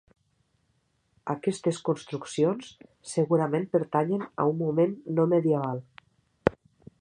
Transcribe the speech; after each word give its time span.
Aquestes 1.33 1.81
construccions 1.89 2.71
segurament 3.11 3.67
pertanyen 3.77 4.25
a 4.45 4.47
un 4.55 4.59
moment 4.63 4.97
no 5.19 5.29
medieval. 5.35 5.85